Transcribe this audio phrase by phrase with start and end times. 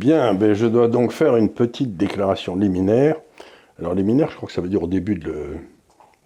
[0.00, 3.16] Bien, ben, je dois donc faire une petite déclaration liminaire.
[3.78, 5.56] Alors liminaire, je crois que ça veut dire au début, de le-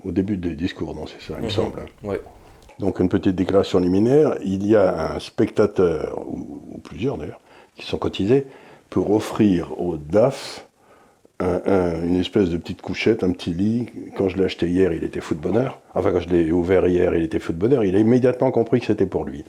[0.05, 1.51] au début du discours, non, c'est ça, il me Mhm.
[1.51, 1.81] semble.
[1.81, 2.07] hein.
[2.09, 2.21] Ouais.
[2.79, 4.37] Donc une petite déclaration liminaire.
[4.45, 7.41] Il y a un spectateur, ou, ou plusieurs d'ailleurs,
[7.75, 8.47] qui sont cotisés
[8.91, 10.69] pour offrir au DAF
[11.41, 13.87] un- un- une espèce de petite couchette, un petit lit.
[14.17, 15.81] Quand je l'ai acheté hier, il était fou de bonheur.
[15.97, 17.83] Enfin, quand je l'ai ouvert hier, il était fou de bonheur.
[17.83, 19.45] Il a immédiatement compris que c'était pour lui.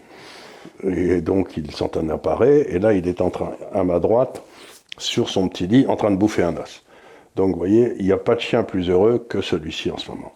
[0.83, 2.67] Et donc il s'en en apparaît.
[2.69, 4.41] Et là, il est en train, à ma droite,
[4.97, 6.83] sur son petit lit, en train de bouffer un os.
[7.35, 10.09] Donc vous voyez, il n'y a pas de chien plus heureux que celui-ci en ce
[10.09, 10.31] moment.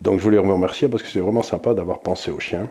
[0.00, 2.68] Donc je voulais vous remercier parce que c'est vraiment sympa d'avoir pensé aux chiens.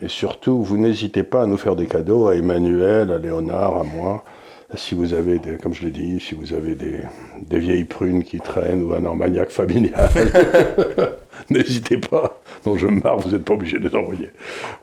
[0.00, 3.84] Et surtout, vous n'hésitez pas à nous faire des cadeaux, à Emmanuel, à Léonard, à
[3.84, 4.24] moi.
[4.74, 7.00] Si vous avez, des, comme je l'ai dit, si vous avez des,
[7.40, 10.10] des vieilles prunes qui traînent ou un armagnac familial,
[11.50, 12.40] n'hésitez pas.
[12.66, 14.30] Non, je me marre, vous n'êtes pas obligé de les envoyer.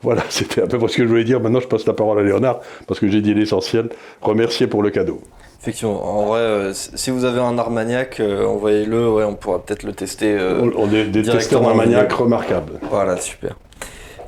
[0.02, 1.38] Voilà, c'était un peu ce que je voulais dire.
[1.40, 3.90] Maintenant, je passe la parole à Léonard parce que j'ai dit l'essentiel.
[4.22, 5.20] Remercier pour le cadeau.
[5.60, 9.82] Effectivement, en vrai, euh, si vous avez un Armagnac, euh, envoyez-le, ouais, on pourra peut-être
[9.82, 10.32] le tester.
[10.32, 12.00] euh, on on est des testeurs vidéo.
[12.18, 12.72] remarquables.
[12.90, 13.56] Voilà, super.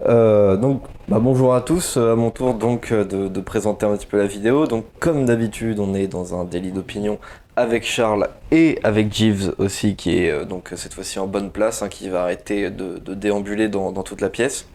[0.08, 1.96] Euh, donc, bah, bonjour à tous.
[1.96, 4.66] Euh, À mon tour donc euh, de, présenter un petit peu la vidéo.
[4.66, 7.18] Donc, comme d'habitude, on est dans un délit d'opinion
[7.56, 11.88] avec Charles et avec Jeeves aussi, qui est donc cette fois-ci en bonne place, hein,
[11.88, 14.66] qui va arrêter de, déambuler dans, toute la pièce.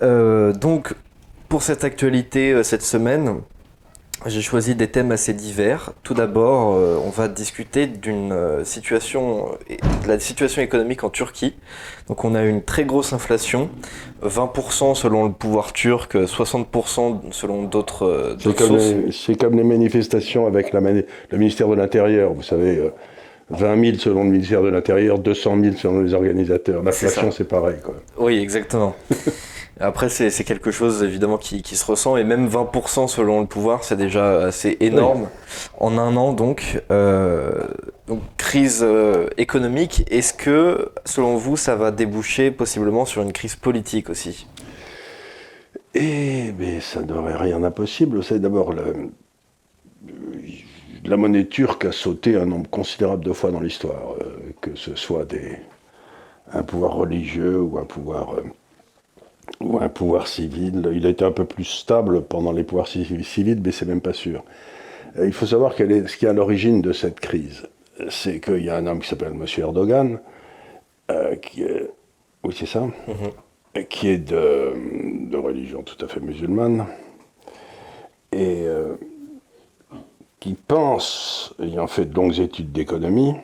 [0.00, 0.94] Donc,
[1.50, 3.40] pour cette actualité cette semaine,
[4.26, 5.92] j'ai choisi des thèmes assez divers.
[6.02, 9.46] Tout d'abord, euh, on va discuter d'une euh, situation,
[10.02, 11.54] de la situation économique en Turquie.
[12.08, 13.70] Donc on a une très grosse inflation,
[14.22, 18.82] 20% selon le pouvoir turc, 60% selon d'autres euh, C'est comme, sources.
[19.06, 22.32] les- c'est comme les manifestations avec la mani- le ministère de l'Intérieur.
[22.34, 22.90] Vous savez, euh,
[23.50, 26.82] 20 000 selon le ministère de l'Intérieur, 200 000 selon les organisateurs.
[26.82, 27.76] L'inflation, c'est pareil.
[27.82, 27.94] Quoi.
[28.18, 28.94] Oui, exactement.
[29.82, 33.46] Après, c'est c'est quelque chose évidemment qui, qui se ressent, et même 20% selon le
[33.46, 35.28] pouvoir, c'est déjà assez énorme.
[35.78, 37.50] En un an, donc, euh,
[38.06, 43.56] donc crise euh, économique, est-ce que, selon vous, ça va déboucher possiblement sur une crise
[43.56, 44.46] politique aussi?
[45.94, 48.16] Eh bien, ça n'aurait rien d'impossible.
[48.18, 49.08] Vous savez, d'abord, le-
[51.04, 54.94] la monnaie turque a sauté un nombre considérable de fois dans l'histoire, euh, que ce
[54.94, 55.56] soit des,
[56.52, 58.42] un pouvoir religieux ou un pouvoir, euh,
[59.60, 60.88] ou un pouvoir civil.
[60.92, 64.00] Il a été un peu plus stable pendant les pouvoirs ci- civils, mais c'est même
[64.00, 64.44] pas sûr.
[65.18, 67.66] Euh, Il faut savoir quel est, ce qui est à l'origine de cette crise.
[68.08, 69.44] C'est qu'il y a un homme qui s'appelle M.
[69.58, 70.20] Erdogan,
[71.10, 71.90] euh, qui est,
[72.44, 72.86] oui c'est ça,
[73.88, 74.72] qui est de,
[75.28, 76.86] de religion tout à fait musulmane,
[78.32, 78.62] et
[80.40, 83.34] qui pense, ayant fait de longues études d'économie,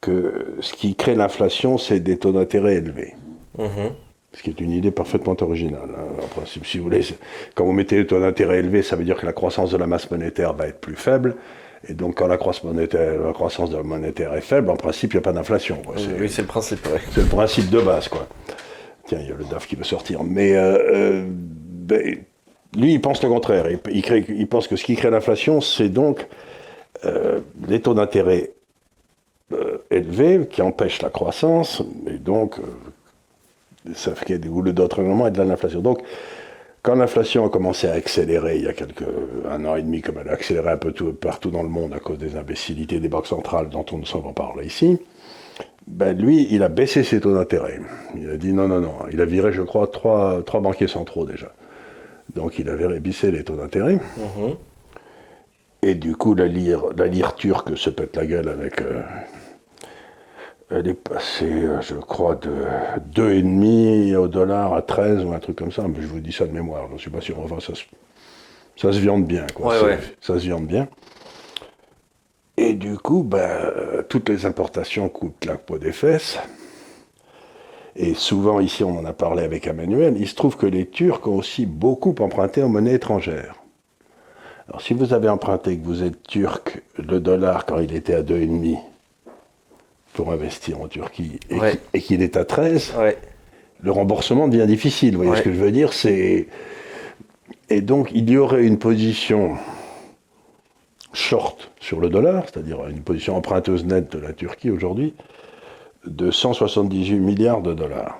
[0.00, 3.14] que ce qui crée l'inflation, c'est des taux d'intérêt élevés.
[4.32, 5.90] Ce qui est une idée parfaitement originale.
[5.96, 6.22] hein.
[6.22, 7.02] En principe, si vous voulez,
[7.54, 9.86] quand vous mettez des taux d'intérêt élevés, ça veut dire que la croissance de la
[9.86, 11.36] masse monétaire va être plus faible.
[11.88, 15.12] Et donc, quand la croissance monétaire, la croissance de la monétaire est faible, en principe,
[15.12, 15.82] il n'y a pas d'inflation.
[16.18, 17.00] Oui, c'est le principe, ouais.
[17.10, 18.26] c'est le principe de base, quoi.
[19.06, 20.22] Tiens, il y a le DAF qui veut sortir.
[20.22, 22.18] Mais euh, euh, ben,
[22.76, 23.66] lui, il pense le contraire.
[23.90, 26.26] Il, pense que ce qui crée l'inflation, c'est donc
[27.04, 28.50] euh, les taux d'intérêt
[29.52, 35.30] euh, élevés qui empêchent la croissance, et donc euh, ça fait le d'autres moments et
[35.30, 35.80] de l'inflation.
[35.80, 36.02] Donc,
[36.82, 39.04] quand l'inflation a commencé à accélérer il y a quelques
[39.50, 41.92] un an et demi, comme elle a accéléré un peu tout- partout dans le monde
[41.92, 44.98] à cause des imbécilités des banques centrales dont on ne s'en va parler ici,
[45.86, 47.80] ben lui, il a baissé ses taux d'intérêt.
[48.16, 48.94] Il a dit non, non, non.
[49.12, 51.52] Il a viré, je crois, trois, trois banquiers centraux déjà.
[52.34, 53.94] Donc il avait baissé les taux d'intérêt.
[54.16, 54.56] Mhm.
[55.82, 58.80] Et du coup, la lire, la lire turque se pète la gueule avec.
[58.82, 59.00] euh,
[60.70, 62.50] elle est passée, euh, je crois, de
[63.12, 65.82] 2,5 au dollar à 13 ou un truc comme ça.
[65.88, 67.38] Mais je vous dis ça de mémoire, je ne suis pas sûr.
[67.40, 67.82] Enfin, ça se,
[68.76, 69.46] ça se viande bien.
[69.54, 69.68] Quoi.
[69.68, 69.98] Ouais, C'est- ouais.
[70.20, 70.86] Ça se viande bien.
[72.56, 76.38] Et du coup, ben, toutes les importations coûtent la peau des fesses.
[77.96, 81.26] Et souvent, ici, on en a parlé avec Emmanuel, il se trouve que les Turcs
[81.26, 83.56] ont aussi beaucoup emprunté en monnaie étrangère.
[84.68, 88.22] Alors, si vous avez emprunté, que vous êtes turc, le dollar, quand il était à
[88.22, 88.78] 2,5
[90.14, 91.78] pour investir en Turquie, et Ouais.
[92.00, 93.18] qu'il est à 13, Ouais.
[93.80, 95.12] le remboursement devient difficile.
[95.16, 95.38] Vous voyez Ouais.
[95.38, 96.46] ce que je veux dire C'est
[97.68, 99.56] Et donc, il y aurait une position
[101.12, 105.14] short sur le dollar, c'est-à-dire une position emprunteuse nette de la Turquie aujourd'hui,
[106.06, 108.18] de 178 milliards de dollars.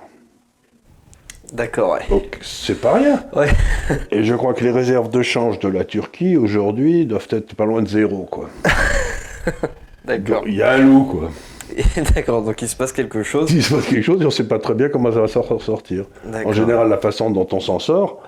[1.53, 2.05] D'accord, ouais.
[2.09, 3.23] Donc, c'est pas rien.
[3.35, 3.49] Ouais.
[4.11, 7.65] Et je crois que les réserves de change de la Turquie aujourd'hui doivent être pas
[7.65, 8.49] loin de zéro, quoi.
[10.05, 10.43] D'accord.
[10.47, 11.29] Il y a un loup, quoi.
[12.15, 13.51] D'accord, donc il se passe quelque chose.
[13.51, 15.27] Il se passe quelque chose et on ne sait pas très bien comment ça va
[15.27, 16.05] s'en sortir.
[16.45, 18.21] En général, la façon dont on s'en sort,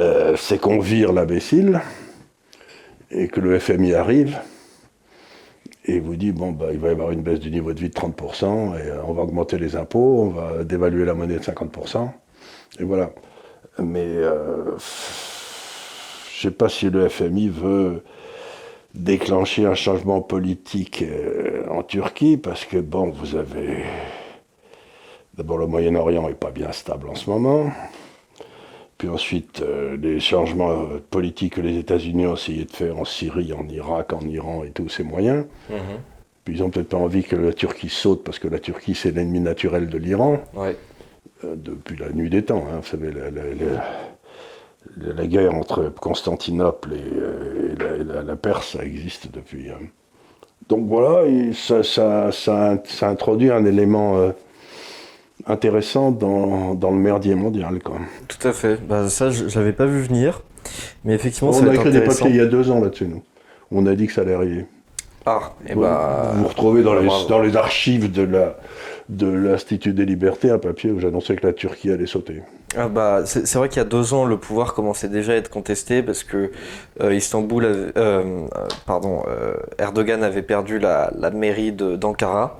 [0.00, 1.80] euh, c'est qu'on vire l'imbécile
[3.10, 4.38] et que le FMI arrive
[5.86, 7.88] et vous dit bon bah il va y avoir une baisse du niveau de vie
[7.88, 12.08] de 30% et on va augmenter les impôts, on va dévaluer la monnaie de 50%
[12.80, 13.10] et voilà.
[13.78, 18.02] Mais euh, je sais pas si le FMI veut
[18.94, 23.84] déclencher un changement politique euh, en Turquie parce que bon vous avez
[25.34, 27.70] d'abord le Moyen-Orient est pas bien stable en ce moment.
[29.06, 33.04] Puis ensuite, euh, les changements euh, politiques que les États-Unis ont essayé de faire en
[33.04, 35.44] Syrie, en Irak, en Iran et tous ces moyens.
[35.70, 35.76] Mhm.
[36.42, 39.12] Puis ils n'ont peut-être pas envie que la Turquie saute, parce que la Turquie, c'est
[39.12, 40.40] l'ennemi naturel de l'Iran.
[40.56, 40.74] Euh,
[41.54, 42.64] depuis la nuit des temps.
[42.68, 42.80] Hein.
[42.82, 43.12] vous savez,
[44.96, 49.70] la, guerre entre Constantinople et, la, Perse, ça existe depuis.
[49.70, 49.86] Hein.
[50.68, 54.32] Donc voilà, ça, ça, ça, introduit un élément
[55.46, 57.80] intéressant dans, dans, le merdier mondial.
[57.82, 57.96] Quoi.
[58.28, 58.80] Tout à fait.
[58.88, 60.42] Bah, ça, je n'avais pas vu venir.
[61.04, 63.22] Mais effectivement, On a écrit des papiers il y a deux ans là-dessus, nous.
[63.70, 64.66] On a dit que ça allait arriver.
[65.24, 66.32] Ah, et bah...
[66.34, 68.56] Vous, vous retrouvez dans les, dans les archives de la
[69.08, 72.42] de l'Institut des libertés un papier où j'annonçais que la Turquie allait sauter.
[72.76, 75.48] Ah bah, c'est vrai qu'il y a deux ans, le pouvoir commençait déjà à être
[75.48, 76.50] contesté parce que
[77.00, 78.48] euh, Istanbul, euh, euh,
[78.84, 79.22] pardon,
[79.78, 82.58] Erdogan avait perdu la, la mairie d'Ankara.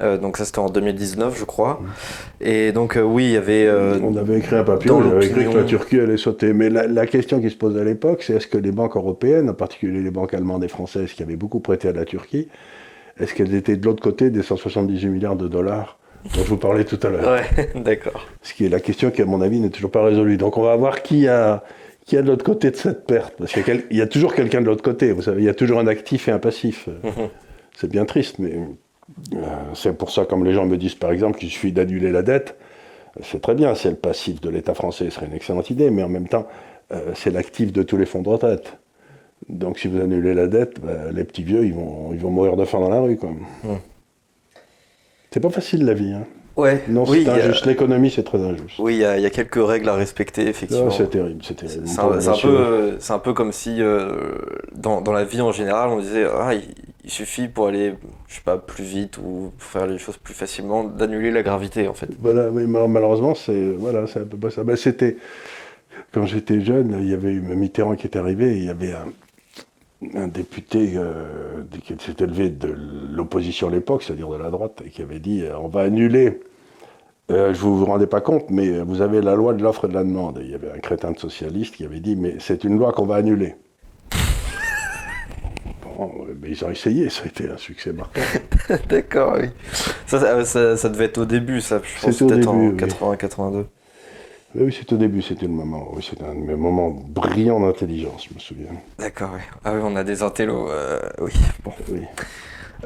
[0.00, 1.80] Euh, donc ça c'était en 2019 je crois.
[2.40, 3.66] Et donc euh, oui, il y avait...
[3.66, 6.52] Euh, on avait écrit un papier, on avait écrit que la Turquie allait sauter.
[6.52, 9.54] Mais la, question qui se pose à l'époque, c'est est-ce que les banques européennes, en
[9.54, 12.48] particulier les banques allemandes et françaises qui avaient beaucoup prêté à la Turquie,
[13.18, 16.84] est-ce qu'elles étaient de l'autre côté des 178 milliards de dollars dont je vous parlais
[16.84, 17.40] tout à l'heure?
[17.40, 18.26] Ouais, d'accord.
[18.42, 20.36] Ce qui est la question qui à mon avis n'est toujours pas résolue.
[20.36, 21.64] Donc on va voir qui a...
[22.06, 24.66] Qui a de l'autre côté de cette perte Parce qu'il y, a toujours quelqu'un de
[24.66, 26.88] l'autre côté, vous savez, il y a toujours un actif et un passif.
[27.76, 28.58] C'est bien triste, mais
[29.74, 32.56] c'est pour ça, comme les gens me disent par exemple qu'il suffit d'annuler la dette,
[33.22, 36.02] c'est très bien, c'est le passif de l'État français, ce serait une excellente idée, mais
[36.02, 36.46] en même temps,
[36.92, 38.76] euh, c'est l'actif de tous les fonds de retraite.
[39.48, 42.56] Donc si vous annulez la dette, bah, les petits vieux, ils vont, ils vont mourir
[42.56, 43.18] de faim dans la rue.
[45.30, 46.12] C'est pas facile la vie.
[46.12, 46.26] Hein.
[46.60, 46.82] Ouais.
[46.88, 47.66] Non, c'est injuste.
[47.66, 48.78] L'économie, c'est très injuste.
[48.78, 50.90] Oui, il y, a quelques règles à respecter, effectivement.
[50.90, 51.88] c'est terrible, c'est terrible.
[51.88, 54.34] C'est un, peu, comme si, euh,
[54.74, 57.94] dans, la vie en général, on disait ah, il, suffit pour aller,
[58.28, 61.88] je sais pas, plus vite ou pour faire les choses plus facilement, d'annuler la gravité,
[61.88, 62.08] en fait.
[62.20, 64.62] Voilà, mais malheureusement, c'est voilà, un peu pas ça.
[64.62, 65.16] Ben, c'était
[66.12, 68.92] quand j'étais jeune, il y avait eu Mitterrand qui est arrivé, et il y avait
[68.92, 72.74] un, député euh, qui s'est élevé de
[73.12, 76.38] l'opposition à l'époque, c'est-à-dire de la droite, et qui avait dit on va annuler
[77.30, 79.88] euh, je ne vous, rendez pas compte, mais vous avez la loi de l'offre et
[79.88, 80.40] de la demande.
[80.42, 83.06] il y avait un crétin de socialiste qui avait dit, mais c'est une loi qu'on
[83.06, 83.54] va annuler.
[85.82, 86.10] bon,
[86.40, 88.20] mais ils ont essayé, ça a été un succès marquant.
[88.88, 89.48] D'accord, oui.
[90.06, 93.64] Ça, ça, devait être au début, ça, je pense, peut-être en 80-82.
[94.56, 95.92] Oui, c'est au début, c'était le moment.
[95.92, 98.72] Oui, c'était un de mes moments brillants d'intelligence, je me souviens.
[98.98, 99.40] D'accord, oui.
[99.64, 101.32] Ah oui, on a des intellos, euh, oui.
[101.62, 101.72] Bon.
[101.88, 102.00] Oui.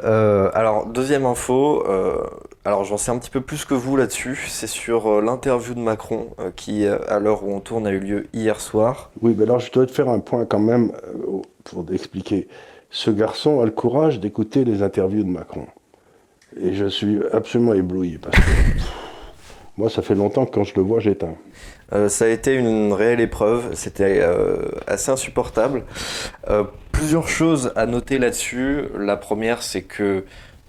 [0.03, 2.25] Euh, alors, deuxième info, euh,
[2.65, 5.81] alors j'en sais un petit peu plus que vous là-dessus, c'est sur euh, l'interview de
[5.81, 9.11] Macron qui, à l'heure où on tourne, a eu lieu hier soir.
[9.23, 10.93] Oui, mais alors je dois te faire un point quand même
[11.65, 12.49] pour expliquer.
[12.91, 15.67] Ce garçon a le courage d'écouter les interviews de Macron.
[16.61, 18.51] Et je suis absolument ébloui parce que
[19.77, 21.35] moi, ça fait longtemps que quand je le vois, j'éteins.
[22.09, 24.27] Ça a été une réelle épreuve, c'était
[24.87, 25.85] assez insupportable
[26.95, 28.85] plusieurs choses à noter là-dessus.
[28.99, 30.21] La première, c'est que euh,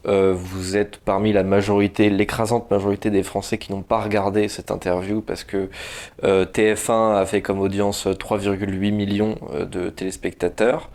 [0.05, 5.21] vous êtes parmi la majorité, l'écrasante majorité des Français qui n'ont pas regardé cette interview
[5.21, 5.69] parce que
[6.23, 10.89] euh, TF1 a fait comme audience 3,8 millions euh, de téléspectateurs.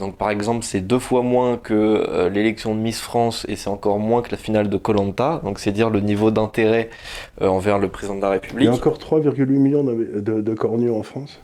[0.00, 3.98] donc par exemple, c'est deux fois moins que l'élection de Miss France et c'est encore
[3.98, 5.40] moins que la finale de Colanta.
[5.44, 6.90] Donc c'est dire le niveau d'intérêt
[7.40, 8.62] envers le président de la République.
[8.62, 11.40] Il y a encore 3,8 millions de, de, en France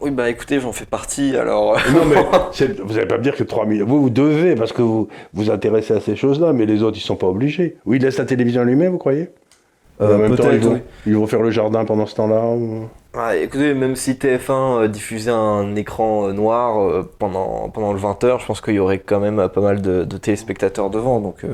[0.00, 1.76] oui, bah écoutez, j'en fais partie, alors...
[1.92, 2.16] non, mais
[2.82, 3.86] vous n'allez pas me dire que 3 millions...
[3.86, 7.02] Vous, vous devez, parce que vous vous intéressez à ces choses-là, mais les autres, ils
[7.02, 7.76] ne sont pas obligés.
[7.84, 9.28] Oui, ils laissent la télévision lui-même, vous croyez?
[10.00, 10.50] Euh, En même temps,
[11.06, 12.42] ils vont, faire le jardin pendant ce temps-là
[13.14, 18.40] ah, Écoutez, même si TF1 euh, diffusait un écran euh, noir pendant, pendant le 20h,
[18.40, 21.44] je pense qu'il y aurait quand même pas mal de, de téléspectateurs devant, donc...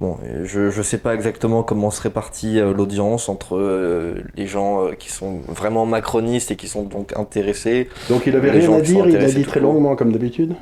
[0.00, 4.84] Bon, je ne sais pas exactement comment se répartit euh, l'audience entre euh, les gens
[4.84, 7.88] euh, qui sont vraiment macronistes et qui sont donc intéressés.
[8.08, 10.54] Donc il avait rien à dire, il a dit très longuement comme d'habitude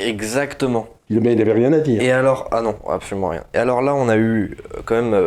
[0.00, 0.86] Exactement.
[1.08, 2.02] Il, mais il avait rien à dire.
[2.02, 3.44] Et alors, ah non, absolument rien.
[3.54, 5.18] Et alors là, on a eu quand même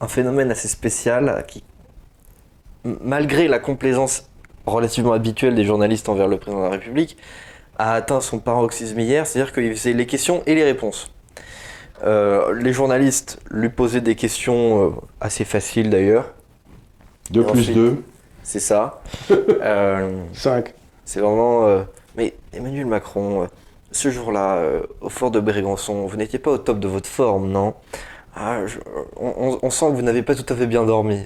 [0.00, 1.62] un phénomène assez spécial qui,
[2.84, 4.28] malgré la complaisance
[4.66, 7.16] relativement habituelle des journalistes envers le président de la République,
[7.78, 11.12] a atteint son paroxysme hier, c'est-à-dire qu'il faisait les questions et les réponses.
[12.04, 16.32] Euh, les journalistes lui posaient des questions euh, assez faciles d'ailleurs.
[17.30, 18.02] 2 plus 2.
[18.42, 19.02] C'est ça.
[19.30, 20.72] euh, 5.
[21.04, 21.84] C'est vraiment
[22.16, 23.46] Mais Emmanuel Macron, euh,
[23.92, 27.48] ce jour-là, euh, au fort de Brégançon, vous n'étiez pas au top de votre forme,
[27.48, 27.74] non?
[28.36, 28.78] Ah, je-
[29.16, 31.24] on, on- on sent que vous n'avez pas tout à fait bien dormi.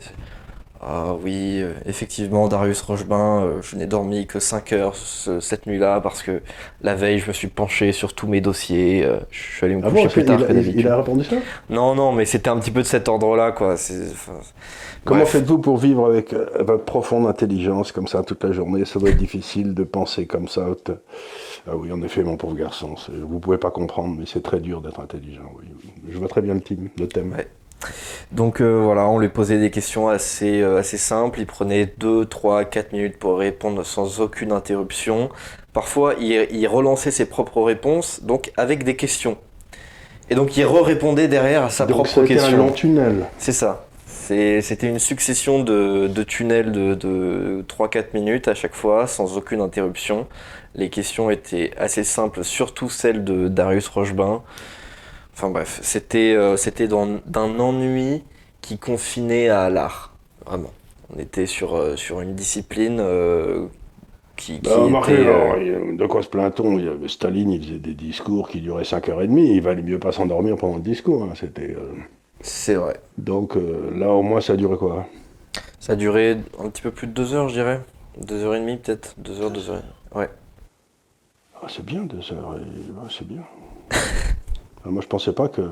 [0.82, 5.66] Ah oui, euh, effectivement, Darius Rochebain, euh, je n'ai dormi que 5 heures ce- cette
[5.66, 6.40] nuit-là parce que
[6.80, 9.04] la veille, je me suis penché sur tous mes dossiers.
[9.04, 10.80] euh, je suis allé me Ah coucher bon, plus c'est- tard il, que a, d'habitude.
[10.80, 11.36] il a répondu ça?
[11.68, 13.74] Non, non, mais c'était un petit peu de cet ordre-là, quoi.
[13.74, 14.32] Enfin,
[15.04, 18.86] Comment faites-vous pour vivre avec euh, votre profonde intelligence comme ça toute la journée?
[18.86, 20.66] Ça doit être difficile de penser comme ça.
[21.66, 24.80] Ah oui, en effet, mon pauvre garçon, vous pouvez pas comprendre, mais c'est très dur
[24.80, 25.52] d'être intelligent.
[25.58, 25.66] Oui.
[26.10, 27.32] Je vois très bien le, thème.
[27.36, 27.48] Ouais.
[28.32, 31.40] Donc euh, voilà, on lui posait des questions assez, euh, assez simples.
[31.40, 35.30] Il prenait 2, 3, 4 minutes pour répondre sans aucune interruption.
[35.72, 39.38] Parfois, il, il relançait ses propres réponses, donc avec des questions.
[40.30, 42.56] Et donc il re-répondait derrière à sa Donc propre a été un question.
[42.58, 43.26] long tunnel.
[43.38, 43.86] C'est ça.
[44.06, 49.60] C'était une succession de, de tunnels de, de 3-4 minutes à chaque fois, sans aucune
[49.60, 50.28] interruption.
[50.76, 54.42] Les questions étaient assez simples, surtout celles de Darius Rochebain.
[55.40, 58.22] Enfin bref, c'était euh, c'était d'un ennui
[58.60, 60.12] qui confinait à l'art,
[60.44, 60.70] vraiment.
[61.16, 63.64] On était sur, euh, sur une discipline euh,
[64.36, 65.22] qui, qui Bah, remarquez, était...
[65.22, 65.56] alors,
[65.96, 66.78] de quoi se plaint-on?
[66.78, 70.12] Il y avait Staline, il faisait des discours qui duraient 5h30, il valait mieux pas
[70.12, 71.22] s'endormir pendant le discours.
[71.22, 71.74] hein, C'était,
[72.42, 73.00] C'est vrai.
[73.16, 73.56] Donc
[73.94, 75.06] là, au moins, ça a duré quoi?
[75.80, 77.80] Ça a duré un petit peu plus de 2 heures, je dirais.
[78.20, 79.14] 2 heures et demie peut-être.
[79.16, 79.82] 2 heures, 2 heures.
[80.14, 80.28] Ouais.
[81.62, 83.42] Ah, C'est bien, deux heures, et- c'est bien.
[84.84, 85.62] Ah, moi, je pensais pas que...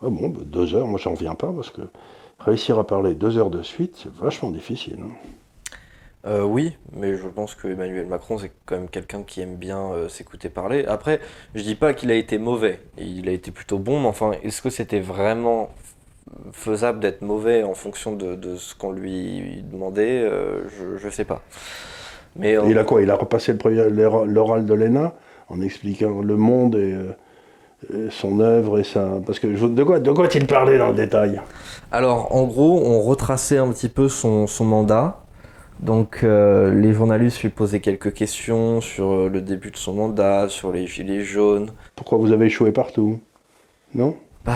[0.00, 1.82] Ah bon, bah, deux heures, moi, j'en reviens pas, parce que
[2.38, 4.98] réussir à parler deux heures de suite, c'est vachement difficile.
[5.02, 5.12] hein.
[6.26, 9.92] Euh, oui, mais je pense que Emmanuel Macron, c'est quand même quelqu'un qui aime bien
[9.92, 10.84] euh, s'écouter parler.
[10.84, 11.20] Après,
[11.54, 14.60] je dis pas qu'il a été mauvais, il a été plutôt bon, mais enfin, est-ce
[14.60, 15.70] que c'était vraiment
[16.52, 20.20] faisable d'être mauvais en fonction de, de ce qu'on lui demandait?
[20.20, 21.40] Euh, je, je sais pas.
[22.36, 23.00] Mais euh, il a quoi?
[23.00, 25.14] Il a repassé l'oral de l'ENA
[25.48, 27.14] en expliquant le monde euh, et
[28.10, 29.08] son œuvre et ça.
[29.26, 31.40] Parce que de quoi, de quoi il parlait dans le détail?
[31.92, 35.20] Alors, en gros, on retraçait un petit peu son, son mandat.
[35.80, 40.48] Donc, euh, les journalistes lui posaient quelques questions sur euh, le début de son mandat,
[40.48, 41.70] sur les gilets jaunes.
[41.94, 43.20] Pourquoi vous avez échoué partout?
[43.94, 44.16] Non?
[44.44, 44.54] Bah,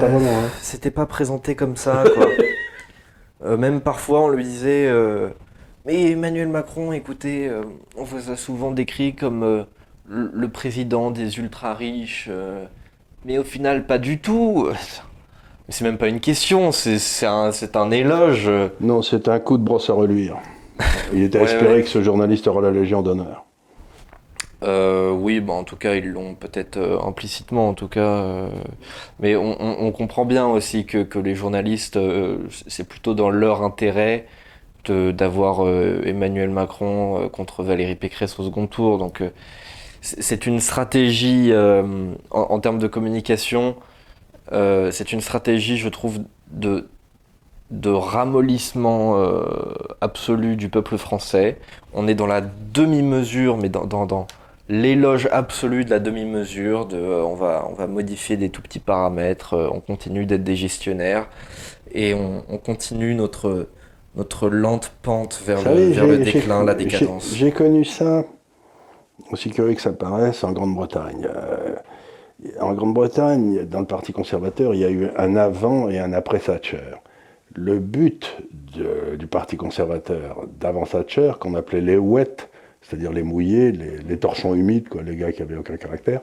[0.00, 0.50] Pas vraiment, hein.
[0.62, 2.26] c'était pas présenté comme ça, quoi.
[3.44, 5.28] Euh, même parfois, on lui disait euh,
[5.84, 7.62] Mais Emmanuel Macron, écoutez, euh,
[7.96, 9.64] on vous a souvent décrit comme euh,
[10.32, 12.26] le président des ultra-riches.
[12.30, 12.64] euh,
[13.24, 14.68] mais au final, pas du tout.
[15.68, 18.50] C'est même pas une question, c'est un, éloge.
[18.80, 20.36] Non, c'est un coup de brosse à reluire.
[21.14, 21.82] Il était Ouais, espéré ouais.
[21.82, 23.46] que ce journaliste aura la Légion d'honneur.
[24.62, 28.00] Euh, oui, bah, en tout cas, ils l'ont peut-être euh, implicitement, en tout cas.
[28.00, 28.48] euh,
[29.18, 31.98] mais on, on- on comprend bien aussi que, que les journalistes,
[32.68, 34.26] c'est plutôt dans leur intérêt
[34.88, 35.60] d'avoir
[36.04, 38.98] Emmanuel Macron contre Valérie Pécresse au second tour.
[38.98, 39.22] Donc,
[40.02, 41.82] c'est une stratégie euh,
[42.30, 43.76] en, en termes de communication.
[44.52, 46.18] euh, c'est une stratégie, je trouve,
[46.50, 46.88] de
[47.70, 49.44] de ramollissement euh,
[50.02, 51.56] absolu du peuple français.
[51.94, 54.26] On est dans la demi-mesure, mais dans, dans, dans
[54.68, 56.84] l'éloge absolu de la demi-mesure.
[56.84, 61.28] De, on, va, on va modifier des tout petits paramètres, on continue d'être des gestionnaires
[61.94, 63.68] et on, on continue notre,
[64.16, 67.32] notre lente pente vers, le, savez, vers le déclin, la décadence.
[67.34, 68.24] J'ai connu ça,
[69.32, 71.26] aussi curieux que ça paraisse, en Grande-Bretagne.
[71.26, 71.74] Euh,
[72.60, 76.38] en Grande-Bretagne, dans le Parti conservateur, il y a eu un avant et un après
[76.38, 76.96] Thatcher.
[77.54, 78.36] Le but
[79.18, 82.48] du Parti conservateur d'avant Thatcher, qu'on appelait les wet,
[82.82, 86.20] c'est-à-dire les mouillés, les, torchons humides, les gars qui avaient aucun caractère,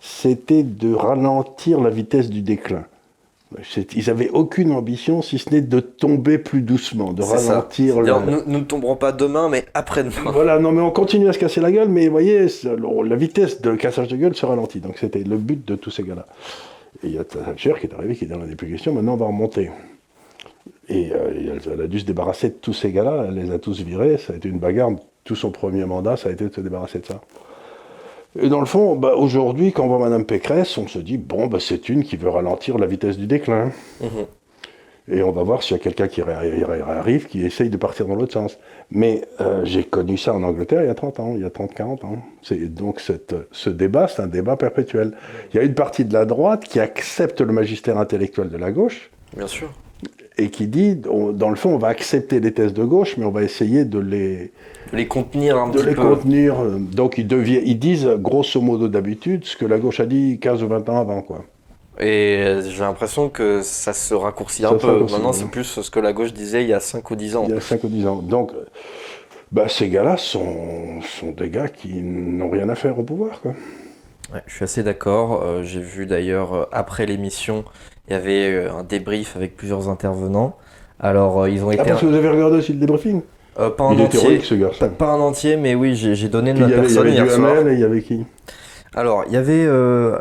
[0.00, 2.84] c'était de ralentir la vitesse du déclin.
[3.94, 8.00] Ils n'avaient aucune ambition, si ce n'est de tomber plus doucement, de ralentir.
[8.00, 10.30] Le- Nous, nous ne tomberons pas demain, mais après-demain.
[10.32, 12.46] voilà, non, mais on continue à se casser la gueule, mais vous voyez,
[13.04, 14.80] la vitesse de cassage de gueule se ralentit.
[14.80, 16.26] Donc c'était le but de tous ces gars-là.
[17.02, 19.14] Et il y a Thatcher qui est arrivé, qui dit, on n'a plus question, maintenant
[19.14, 19.70] on va remonter.
[20.88, 23.80] Et euh, elle a dû se débarrasser de tous ces gars-là, elle les a tous
[23.82, 24.90] virés, ça a été une bagarre,
[25.24, 27.20] tout son premier mandat, ça a été de se débarrasser de ça.
[28.40, 31.46] Et dans le fond, bah, aujourd'hui, quand on voit Madame Pécresse, on se dit, bon,
[31.46, 33.70] bah, c'est une qui veut ralentir la vitesse du déclin.
[34.00, 34.26] Mhm.
[35.08, 38.14] Et on va voir s'il y a quelqu'un qui arrive, qui essaye de partir dans
[38.14, 38.56] l'autre sens.
[38.92, 41.48] Mais euh, j'ai connu ça en Angleterre il y a 30 ans, il y a
[41.48, 42.18] 30-40 ans.
[42.68, 45.12] Donc cette, ce débat, c'est un débat perpétuel.
[45.52, 48.70] Il y a une partie de la droite qui accepte le magistère intellectuel de la
[48.70, 49.72] gauche Bien sûr.
[50.38, 53.24] Et qui dit, on- dans le fond, on va accepter les thèses de gauche, mais
[53.24, 54.52] on va essayer de les,
[54.92, 56.02] De les contenir un de petit les peu.
[56.02, 56.60] contenir.
[56.60, 60.38] Euh, Donc ils, deviennent, ils disent, grosso modo d'habitude, ce que la gauche a dit
[60.40, 61.22] 15 ou 20 ans avant.
[61.22, 61.44] quoi.
[62.00, 64.86] Et j'ai l'impression que ça se raccourcit un se peu.
[64.86, 65.36] raccourcit, Maintenant, oui.
[65.38, 67.44] c'est plus ce que la gauche disait il y a 5 ou 10 ans.
[67.48, 68.16] Il y a 5 ou 10 ans.
[68.16, 68.52] Donc,
[69.52, 73.42] Bah, ces gars-là sont, sont des gars qui n'ont rien à faire au pouvoir.
[73.42, 73.50] Quoi.
[74.32, 75.42] Ouais, je suis assez d'accord.
[75.42, 77.64] Euh, J'ai vu d'ailleurs euh, après l'émission,
[78.12, 80.56] il y avait euh, un débrief avec plusieurs intervenants.
[81.00, 83.22] Alors euh, ils ont Ah, été parce que vous avez regardé aussi le débriefing
[83.58, 84.90] euh, pas en Il entier, héroïque ce garçon.
[84.90, 87.66] pas, en entier, mais oui, j'ai donné de ma il y avait, personne hier soir.
[87.68, 88.24] Et il y avait qui
[88.94, 90.16] Alors, il y avait, euh,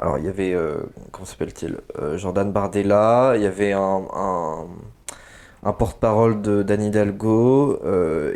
[0.00, 0.74] alors il y avait, euh,
[1.10, 1.76] comment s'appelle-t-il,
[2.16, 3.34] Jordan Bardella.
[3.36, 4.66] Il y avait un, un,
[5.64, 7.78] un porte-parole de d'Anne Hidalgo.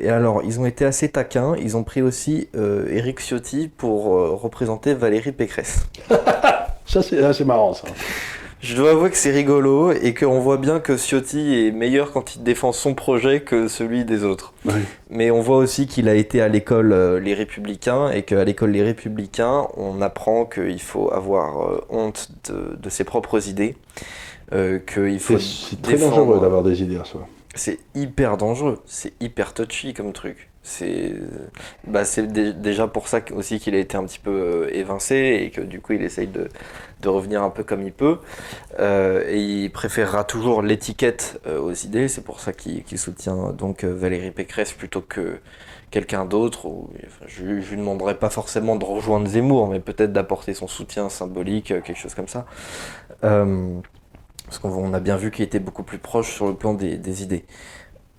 [0.01, 1.55] et alors, ils ont été assez taquins.
[1.61, 4.05] Ils ont pris aussi Eric Ciotti pour
[4.43, 5.87] représenter Valérie Pécresse.
[6.87, 7.89] Ça, c'est ah, c'est marrant, ça.
[8.67, 12.35] Je dois avouer que c'est rigolo et qu'on voit bien que Ciotti est meilleur quand
[12.35, 14.55] il défend son projet que celui des autres.
[14.65, 14.73] Oui.
[15.09, 18.73] Mais on voit aussi qu'il a été à l'école euh, Les Républicains et qu'à l'école
[18.73, 23.77] Les Républicains, on apprend qu'il faut avoir euh, honte de, de ses propres idées,
[24.53, 27.29] euh, qu'il faut C'est c'est très dangereux d'avoir des idées à soi.
[27.55, 30.51] C'est hyper dangereux, c'est hyper touchy comme truc.
[30.69, 31.13] C'est
[31.87, 35.41] bah, c'est dé- déjà pour ça aussi qu'il a été un petit peu euh, évincé
[35.43, 36.49] et que du coup il essaye de,
[37.03, 38.19] de revenir un peu comme il peut.
[38.81, 43.85] Euh, et il préférera toujours l'étiquette euh, aux idées, c'est pour ça qu'il soutient donc
[43.85, 45.39] euh, Valérie Pécresse plutôt que
[45.91, 46.69] quelqu'un d'autre.
[47.27, 51.71] je, je lui demanderai pas forcément de rejoindre Zemmour, mais peut-être d'apporter son soutien symbolique,
[51.71, 52.47] euh, quelque chose comme ça.
[53.25, 53.79] Euh,
[54.47, 57.23] parce qu'on on a bien vu qu'il était beaucoup plus proche sur le plan des,
[57.23, 57.45] idées.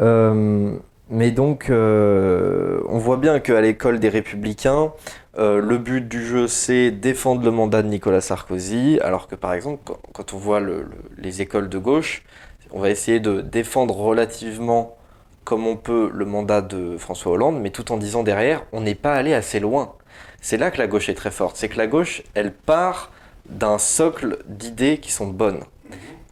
[0.01, 0.77] Euh,
[1.09, 4.91] mais donc, euh, on voit bien qu'à l'école des Républicains,
[5.37, 9.53] euh, le but du jeu, c'est défendre le mandat de Nicolas Sarkozy, alors que par
[9.53, 10.87] exemple, quand, on voit le- le-
[11.17, 12.23] les écoles de gauche,
[12.71, 14.97] on va essayer de défendre relativement
[15.45, 18.95] comme on peut le mandat de François Hollande, mais tout en disant derrière, on n'est
[18.95, 19.93] pas allé assez loin.
[20.41, 23.11] C'est là que la gauche est très forte, c'est que la gauche, elle part
[23.49, 25.61] d'un socle d'idées qui sont bonnes.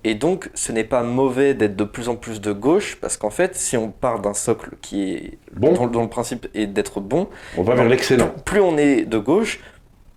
[0.07, 3.31] Et donc, ce n'est pas mauvais d'être de plus en plus de gauche, parce qu'en
[3.31, 5.73] fait, si on part d'un socle qui est Bon.
[5.73, 8.29] dont, dont le principe est d'être bon, On va vers l'excellent.
[8.45, 9.59] plus on est de gauche,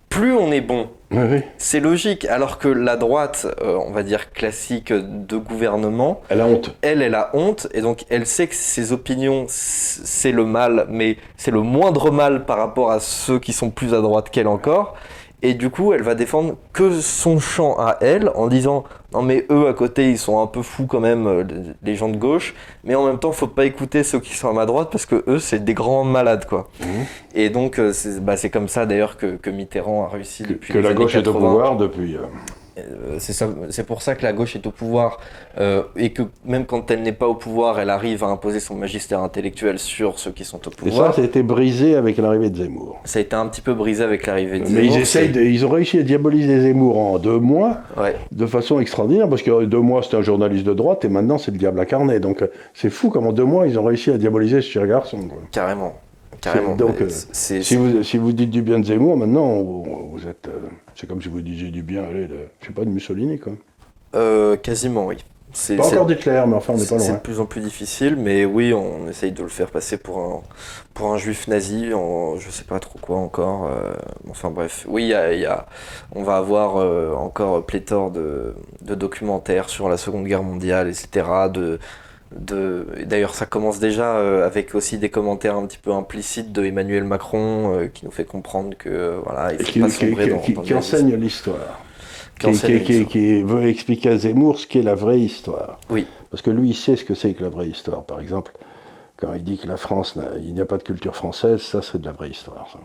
[0.09, 0.89] plus on est bon.
[1.11, 1.41] Oui, oui.
[1.57, 6.45] C'est logique, alors que la droite, euh, on va dire classique de gouvernement, Elle a
[6.45, 6.75] honte.
[6.83, 11.17] elle, elle a honte, et donc elle sait que ses opinions, c'est le mal, mais
[11.35, 14.95] c'est le moindre mal par rapport à ceux qui sont plus à droite qu'elle encore.
[15.41, 19.45] Et du coup, elle va défendre que son champ à elle en disant non mais
[19.49, 21.43] eux à côté ils sont un peu fous quand même euh,
[21.81, 24.53] les gens de gauche, mais en même temps faut pas écouter ceux qui sont à
[24.53, 26.67] ma droite parce que eux c'est des grands malades quoi.
[26.81, 27.05] Mhm.
[27.33, 30.49] Et donc euh, c'est bah, c'est comme ça d'ailleurs que, que Mitterrand a réussi Que,
[30.49, 31.49] depuis que les la gauche est au 80.
[31.49, 32.15] pouvoir depuis.
[32.17, 32.21] Euh,
[33.19, 35.19] c'est ça- c'est pour ça que la gauche est au pouvoir
[35.59, 38.75] euh, et que même quand elle n'est pas au pouvoir, elle arrive à imposer son
[38.75, 41.07] magistère intellectuel sur ceux qui sont au Et pouvoir.
[41.11, 42.99] ça, ça a été brisé avec l'arrivée de Zemmour.
[43.05, 45.41] ça a été un petit peu brisé avec l'arrivée de Mais ils Zemmour, essayent, de-
[45.41, 49.65] ils ont réussi à diaboliser Zemmour en deux mois Ouais, de façon extraordinaire parce que
[49.65, 52.19] deux mois c'était un journaliste de droite et maintenant c'est le diable incarné.
[52.19, 54.87] Donc euh, c'est fou comme en deux mois ils ont réussi à diaboliser ce cher
[54.87, 55.19] garçon.
[55.27, 55.37] quoi.
[55.51, 55.93] carrément.
[56.41, 56.75] Carrément.
[56.75, 60.27] donc, euh, c'est- Si vous, si vous dites du bien de Zemmour, maintenant vous, vous
[60.27, 60.47] êtes.
[60.47, 63.39] euh, c'est comme si vous disiez du bien, allez, de, je sais pas, de Mussolini
[63.39, 63.53] quoi.
[64.15, 65.17] euh, quasiment, oui.
[65.51, 67.17] C'est Pas c'est- encore d'Hitler, mais enfin on n'est c'est- pas c'est loin.
[67.17, 70.41] de plus en plus difficile, mais oui, on essaye de le faire passer pour un,
[70.93, 73.65] pour un juif nazi, en, je sais pas trop quoi encore.
[73.65, 73.93] euh,
[74.29, 75.65] enfin bref, oui, y a- il y a-
[76.15, 81.25] on va avoir euh, encore pléthore de, de documentaires sur la Seconde Guerre mondiale, etc.
[81.51, 81.79] De,
[82.31, 87.03] D'ailleurs, ça commence déjà euh, avec aussi des commentaires un petit peu implicites de Emmanuel
[87.03, 90.29] Macron euh, qui nous fait comprendre que euh, voilà, il faut qui, pas sombrer qui-
[90.53, 91.79] dans, qui- dans enseigne l'histoire.
[92.39, 95.79] Qui veut expliquer à Zemmour ce qu'est la vraie histoire.
[95.89, 96.05] Oui.
[96.31, 98.03] Parce que lui, il sait ce que c'est que la vraie histoire.
[98.05, 98.53] Par exemple,
[99.17, 101.99] quand il dit que la France, il n'y a pas de culture française, ça c'est
[101.99, 102.69] de la vraie histoire.
[102.71, 102.79] ça.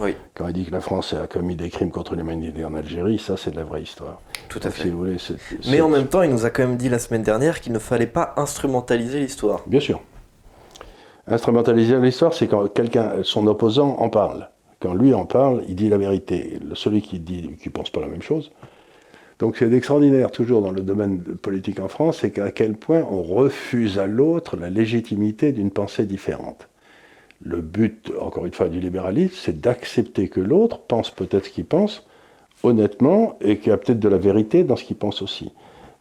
[0.00, 3.18] Oui, Quand il dit que la France a commis des crimes contre l'humanité en Algérie,
[3.18, 4.20] ça c'est de la vraie histoire.
[4.48, 4.82] tout à Donc, fait.
[4.84, 6.88] si vous voulez, c'est- c'est- Mais en même temps, il nous a quand même dit
[6.88, 9.60] la semaine dernière qu'il ne fallait pas instrumentaliser l'histoire.
[9.66, 10.00] Bien sûr.
[11.26, 14.48] Instrumentaliser l'histoire, c'est quand quelqu'un, son opposant en parle.
[14.80, 16.58] Quand lui en parle, il dit la vérité.
[16.74, 18.50] Celui qui dit, qui pense pas la même chose.
[19.38, 23.22] Donc c'est extraordinaire toujours dans le domaine politique en France, c'est qu'à quel point on
[23.22, 26.68] refuse à l'autre la légitimité d'une pensée différente.
[27.42, 31.64] Le but, encore une fois, du libéralisme, c'est d'accepter que l'autre pense peut-être ce qu'il
[31.64, 32.06] pense
[32.62, 35.52] honnêtement et qu'il y a peut-être de la vérité dans ce qu'il pense aussi.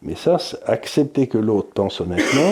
[0.02, 2.52] Mais ça, accepter que l'autre pense honnêtement,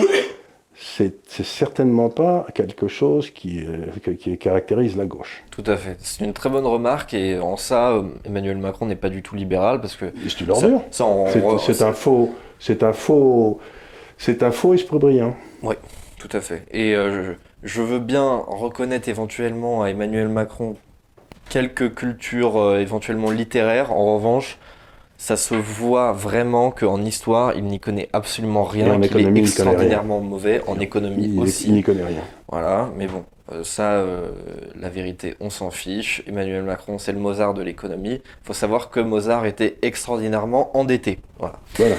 [0.74, 5.42] c'est certainement pas quelque chose qui, euh, qui caractérise la gauche.
[5.50, 5.96] Tout à fait.
[5.98, 9.34] C'est une très bonne remarque et en ça, euh, Emmanuel Macron n'est pas du tout
[9.34, 10.82] libéral parce que C'est une ordure.
[10.90, 13.60] C'est un faux, c'est un faux,
[14.18, 15.36] c'est un faux esprit brillant.
[16.18, 16.64] Tout à fait.
[16.70, 20.76] Et euh, je, je veux bien reconnaître éventuellement à Emmanuel Macron
[21.48, 23.92] quelques cultures euh, éventuellement littéraires.
[23.92, 24.58] En revanche,
[25.16, 29.06] ça se voit vraiment qu'en histoire, il n'y connaît absolument Et rien, en qu'il est
[29.06, 29.42] économie, il rien.
[29.42, 31.68] extraordinairement mauvais, en économie Il, aussi.
[31.68, 32.22] il n'y connaît rien.
[32.48, 34.28] Voilà, mais bon, Euh, ça, euh,
[34.78, 36.22] la vérité, on s'en fiche.
[36.28, 38.20] Emmanuel Macron, c'est le Mozart de l'économie.
[38.22, 41.18] Il faut savoir que Mozart était extraordinairement endetté.
[41.38, 41.54] Voilà.
[41.78, 41.94] Voilà.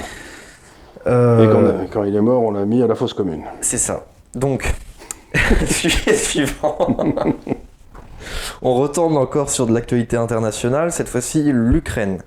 [1.08, 3.42] Euh, Et quand il est mort, on l'a mis à la fosse commune.
[3.62, 4.06] C'est ça.
[4.34, 4.72] Donc,
[5.66, 6.96] sujet suivant.
[8.62, 12.22] On retourne encore sur de l'actualité internationale, cette fois-ci l'Ukraine.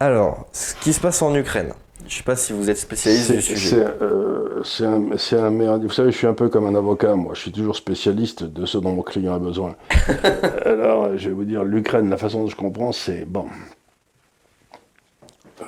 [0.00, 1.72] Alors, ce qui se passe en Ukraine.
[2.08, 3.84] Je sais pas si vous êtes spécialiste du sujet.
[4.64, 5.82] c'est, euh, un, c'est un merde.
[5.82, 7.34] Vous savez, je suis un peu comme un avocat, moi.
[7.34, 9.74] Je suis toujours spécialiste de ce dont mon client a besoin.
[10.64, 13.46] Alors, je vais vous dire, l'Ukraine, la façon dont je comprends, c'est bon.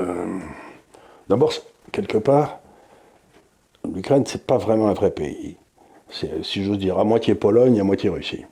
[0.00, 0.38] Euh,
[1.28, 1.52] D'abord,
[1.92, 2.60] quelque part,
[3.84, 5.56] l'Ukraine, c'est pas vraiment un vrai pays.
[6.10, 8.44] C'est, si j'ose dire, à moitié Pologne, à moitié Russie.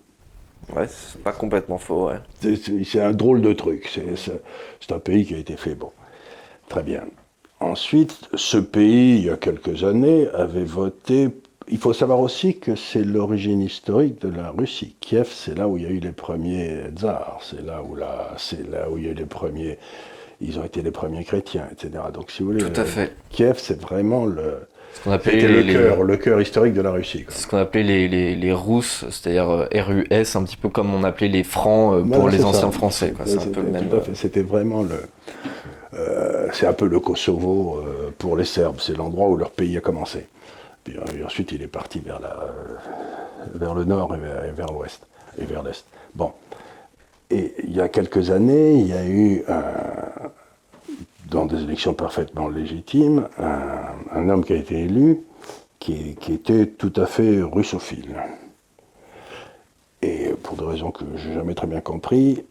[0.75, 2.17] Ouais, c'est pas complètement faux, ouais.
[2.41, 3.89] C'est- un drôle de truc.
[3.93, 5.75] C'est- un pays qui a été fait.
[5.75, 5.91] Bon,
[6.69, 7.03] très bien.
[7.61, 11.29] Ensuite, ce pays, il y a quelques années, avait voté.
[11.69, 14.95] Il faut savoir aussi que c'est l'origine historique de la Russie.
[15.01, 17.41] Kiev, c'est là où il y a eu les premiers tsars.
[17.43, 19.79] C'est là où la- c'est là où il y a eu les premiers.
[20.41, 21.91] Ils ont été les premiers chrétiens, etc.
[22.13, 23.15] Donc, si vous voulez, Tout à fait.
[23.31, 24.59] Kiev, c'est vraiment le,
[24.95, 27.25] Ce qu'on appelait c'était les, le les- cœur, le cœur historique de la Russie.
[27.25, 27.33] quoi.
[27.35, 30.93] c'est ce qu'on appelait les, les, les Rousses, c'est-à-dire euh, RUS, un petit peu comme
[30.95, 32.71] on appelait les Francs euh, pour les anciens ça.
[32.71, 33.13] Français.
[33.13, 33.25] quoi.
[33.27, 33.41] C'est un
[34.15, 34.47] C'était- même.
[34.47, 35.01] vraiment le.
[35.95, 38.77] euh, c'est un peu le Kosovo euh, pour les Serbes.
[38.81, 40.27] C'est l'endroit où leur pays a commencé.
[40.85, 42.37] Puis, ensuite, il est parti vers, la,
[43.55, 45.01] vers le nord et vers, et vers l'ouest
[45.41, 45.85] et vers l'est.
[46.15, 46.31] Bon.
[47.31, 50.29] Et il y a quelques années, il y a eu, un-
[51.31, 55.23] dans des élections parfaitement légitimes, un, un homme qui a été élu
[55.81, 58.15] qui, qui était tout à fait russophile.
[60.03, 62.45] Et pour des raisons que je n'ai jamais très bien compris,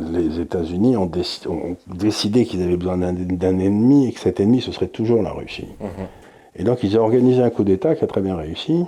[0.00, 4.62] les États-Unis ont, déc- ont décidé qu'ils avaient besoin d'un ennemi et que cet ennemi,
[4.62, 5.68] ce serait toujours la Russie.
[5.80, 5.88] Mhm.
[6.56, 8.84] Et donc, ils ont organisé un coup d'État qui a très bien réussi.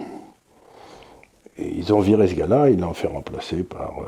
[1.59, 4.05] Et ils ont viré ce gars-là, ils l'ont fait remplacer par euh,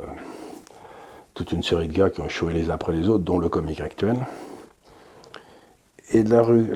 [1.39, 3.49] toute une série de gars qui ont échoué les uns après les autres, dont le
[3.49, 4.17] comique actuel.
[6.11, 6.67] Et la rue.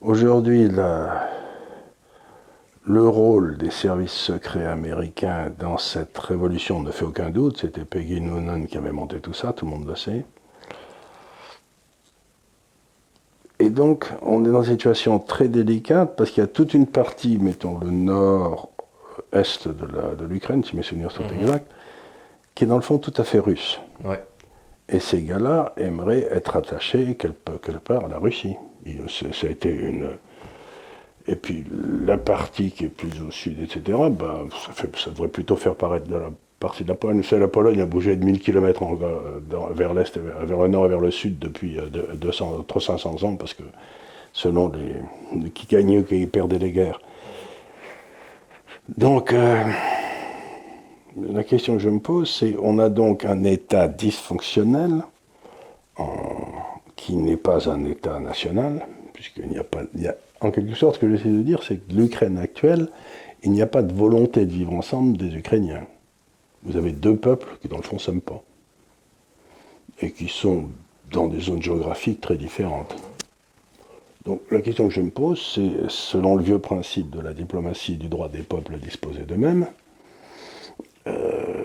[0.00, 1.28] Aujourd'hui, la-
[2.84, 7.58] le rôle des services secrets américains dans cette révolution ne fait aucun doute.
[7.58, 10.24] C'était Peggy Noonan qui avait monté tout ça, tout le monde le sait.
[13.58, 16.86] Et donc, on est dans une situation très délicate parce qu'il y a toute une
[16.86, 21.40] partie, mettons le nord-est de l'Ukraine, si mes souvenirs sont Mhm.
[21.40, 21.72] exacts,
[22.56, 23.78] qui est dans le fond tout à fait russe.
[24.04, 24.20] Ouais.
[24.88, 28.56] Et ces gars-là aimeraient être attachés quelque, quelque part à la Russie.
[29.08, 30.08] C'est- Ça a été une.
[31.28, 31.64] Et puis
[32.04, 35.74] la partie qui est plus au sud, etc., ben, ça, fait- ça devrait plutôt faire
[35.74, 37.16] paraître de la partie de la Pologne.
[37.18, 38.84] Vous savez, la Pologne a bougé de 1000 km
[39.74, 43.24] vers l'est, et vers, le nord et vers le sud depuis euh, de- 200, 300
[43.24, 43.64] ans, parce que
[44.32, 47.00] selon les, qui gagnait ou qui perdait les guerres.
[48.96, 49.62] Donc, euh,
[51.16, 55.02] la question que je me pose, c'est on a donc un État dysfonctionnel
[56.94, 59.82] qui n'est pas un État national, puisqu'il n'y a pas.
[60.40, 62.88] en quelque sorte, ce que j'essaie de dire, c'est que l'Ukraine actuelle,
[63.42, 65.86] il n'y a pas de volonté de vivre ensemble des Ukrainiens.
[66.64, 68.42] Vous avez deux peuples qui, dans le fond, ne s'aiment pas.
[70.02, 70.64] Et qui sont
[71.10, 72.94] dans des zones géographiques très différentes.
[74.24, 77.96] Donc la question que je me pose, c'est, selon le vieux principe de la diplomatie
[77.96, 79.68] du droit des peuples à disposer d'eux-mêmes,
[81.06, 81.64] euh,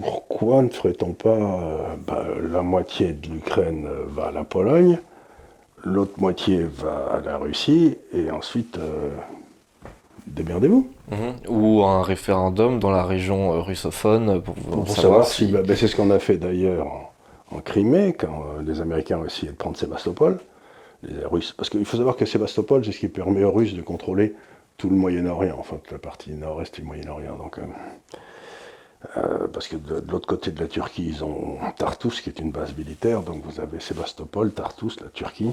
[0.00, 4.98] pourquoi ne ferait-on pas euh, bah, la moitié de l'Ukraine euh, va à la Pologne,
[5.84, 9.10] l'autre moitié va à la Russie, et ensuite, euh,
[10.26, 10.88] démerdez-vous.
[11.10, 11.34] Mhm.
[11.48, 15.96] Ou un référendum dans la région russophone pour, Pour, savoir, si, bah, bah, c'est ce
[15.96, 20.38] qu'on a fait d'ailleurs en, en Crimée, quand les Américains ont essayé de prendre Sébastopol.
[21.02, 23.80] Les Russes, parce qu'il faut savoir que Sébastopol, c'est ce qui permet aux Russes de
[23.80, 24.34] contrôler
[24.80, 27.36] tout le Moyen-Orient, enfin toute la partie nord-est du Moyen-Orient.
[27.36, 27.62] Donc, euh,
[29.18, 32.50] euh, parce que de, l'autre côté de la Turquie, ils ont Tartus, qui est une
[32.50, 35.50] base militaire, donc vous avez Sébastopol, Tartus, la Turquie.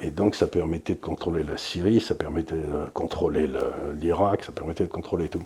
[0.00, 4.52] Et donc ça permettait de contrôler la Syrie, ça permettait de contrôler le- l'Irak, ça
[4.52, 5.42] permettait de contrôler tout.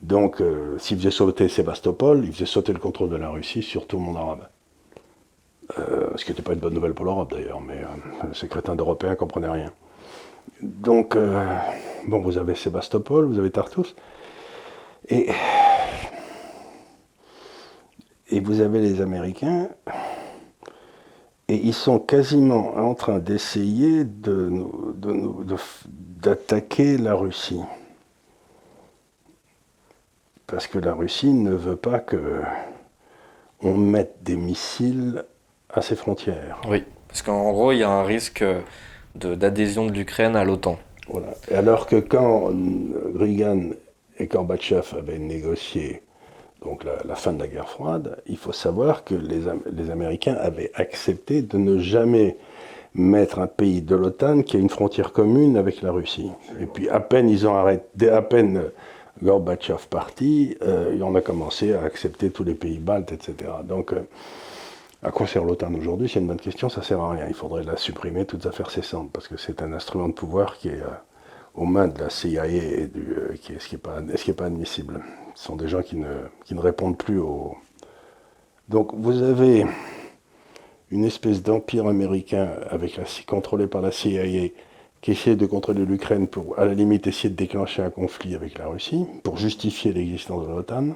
[0.00, 3.88] Donc, euh, s'il faisait sauter Sébastopol, il faisait sauter le contrôle de la Russie sur
[3.88, 4.48] tout le monde arabe.
[6.16, 7.80] Ce qui n'était pas une bonne nouvelle pour l'Europe d'ailleurs, mais
[8.34, 9.72] ces crétins d'Européens comprenaient rien.
[10.60, 11.16] Donc,
[12.06, 13.94] bon, vous avez Sébastopol, vous avez Tartus,
[15.08, 15.30] et,
[18.40, 19.68] vous avez les Américains,
[21.48, 24.04] et ils sont quasiment en train d'essayer
[26.20, 27.60] d'attaquer la Russie
[30.52, 32.42] parce que la Russie ne veut pas que
[33.62, 35.24] on mette des missiles
[35.70, 36.60] à ses frontières.
[36.68, 38.44] Oui, parce qu'en gros, il y a un risque
[39.14, 40.78] d'adhésion de, l'Ukraine à l'OTAN.
[41.52, 42.52] Alors que quand
[43.14, 43.70] Reagan
[44.18, 46.02] et Gorbatchev avaient négocié
[46.64, 49.40] donc la, fin de la guerre froide, il faut savoir que les,
[49.72, 52.36] les, Américains avaient accepté de ne jamais
[52.94, 56.30] mettre un pays de l'OTAN qui a une frontière commune avec la Russie.
[56.60, 58.62] Et puis à peine ils ont arrêté, à peine
[59.22, 63.50] Gorbatchev parti, euh, on a commencé à accepter tous les pays baltes, etc.
[63.64, 64.02] Donc euh,
[65.02, 66.08] à quoi sert l'OTAN aujourd'hui?
[66.08, 67.26] C'est une bonne question, ça sert à rien.
[67.28, 70.68] Il faudrait la supprimer, toutes affaires cessantes, parce que c'est un instrument de pouvoir qui
[70.68, 70.90] est euh,
[71.54, 75.02] aux mains de la CIA et euh, qui ce qui n'est pas, admissible.
[75.34, 77.56] Ce sont des gens qui ne, qui ne répondent plus aux...
[78.68, 79.66] Donc vous avez
[80.90, 84.50] une espèce d'empire américain avec la, contrôlé par la CIA
[85.00, 88.56] qui essaie de contrôler l'Ukraine pour, à la limite, essayer de déclencher un conflit avec
[88.56, 90.94] la Russie, pour justifier l'existence de l'OTAN.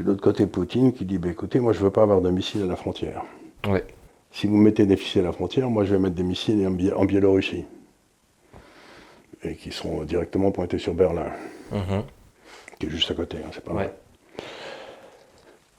[0.00, 2.22] Puis de l'autre côté, Poutine qui dit bah, écoutez, moi je ne veux pas avoir
[2.22, 3.22] de missiles à la frontière.
[3.68, 3.84] Ouais.
[4.32, 6.70] Si vous mettez des missiles à la frontière, moi je vais mettre des missiles en,
[6.98, 7.66] en Biélorussie.
[9.44, 11.26] Et qui seront directement pointés sur Berlin,
[11.70, 12.02] Mhm.
[12.78, 13.84] qui est juste à côté, hein, c'est pas Ouais.
[13.84, 13.94] vrai.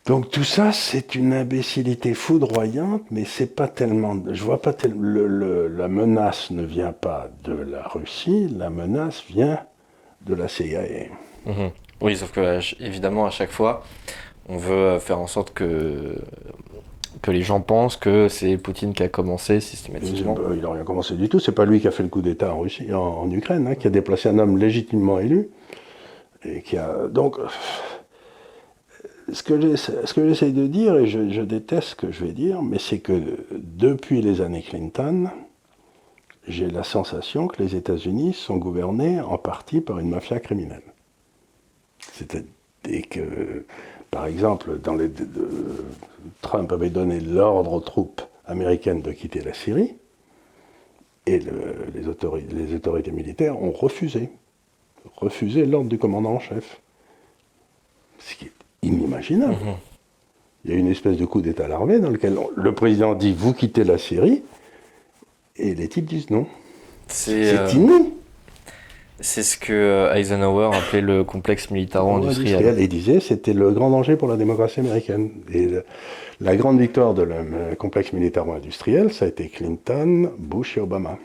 [0.05, 4.15] Donc tout ça, c'est une imbécilité foudroyante, mais c'est pas tellement.
[4.31, 8.69] Je vois pas tel- le- le- la menace ne vient pas de la Russie, la
[8.69, 9.62] menace vient
[10.27, 10.84] de la CIA.
[11.47, 11.71] Mhm.
[12.02, 13.84] Oui, sauf que ch- évidemment, à chaque fois,
[14.50, 16.16] on veut euh, faire en sorte que,
[17.22, 20.36] que les gens pensent que c'est Poutine qui a commencé systématiquement.
[20.40, 21.40] Euh, Il n'a rien commencé du tout.
[21.40, 23.88] C'est pas lui qui a fait le coup d'État en Russie, en, Ukraine, hein, qui
[23.88, 25.50] a déplacé un homme légitimement élu.
[26.44, 27.46] Et qui a donc euh,
[29.32, 32.26] ce que j'essa- ce que j'essaye de dire, et je, je déteste ce que je
[32.26, 33.14] vais dire, mais c'est que
[33.52, 35.30] depuis les années Clinton,
[36.48, 40.82] j'ai la sensation que les États-Unis sont gouvernés en partie par une mafia criminelle.
[42.14, 43.66] C'est-à-dire que,
[44.10, 45.10] par exemple, dans les,
[46.42, 49.96] Trump avait donné l'ordre aux troupes américaines de quitter la Syrie,
[51.28, 54.30] et le- les, autorités, les autorités militaires ont refusé,
[55.18, 56.82] refusé l'ordre du commandant en chef.
[58.20, 59.54] Ce qui est inimaginable.
[59.54, 59.76] Mhm.
[60.66, 63.34] Il y a une espèce de coup d'État larvé dans lequel on- le président dit
[63.34, 64.44] vous quittez la Syrie,
[65.56, 66.46] et les types disent non.
[67.08, 68.14] C'est C'est euh, inouï.
[69.21, 72.55] C'est ce que euh, Eisenhower appelait le complexe militaro-industriel.
[72.55, 72.84] Industriel.
[72.84, 75.29] Et disait c'était le grand danger pour la démocratie américaine.
[75.53, 75.84] Et le-
[76.39, 81.17] la grande victoire de le euh, complexe militaro-industriel, ça a été Clinton, Bush et Obama.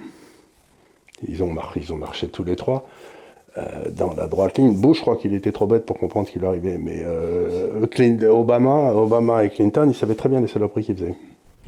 [1.26, 2.86] Ils ont, mar- ils ont marché tous les trois
[3.56, 4.74] euh, dans la droite ligne.
[4.76, 7.86] Bush, je crois qu'il était trop bête pour comprendre ce qui lui arrivait, mais euh,
[8.30, 11.14] Obama, Obama et Clinton, ils savaient très bien les saloperies qu'ils faisaient.